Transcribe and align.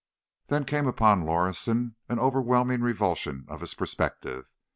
Then 0.47 0.63
there 0.63 0.79
came 0.79 0.87
upon 0.87 1.27
Lorison 1.27 1.93
an 2.09 2.17
overwhelming 2.17 2.81
revulsion 2.81 3.45
of 3.47 3.61
his 3.61 3.75
perspective. 3.75 4.47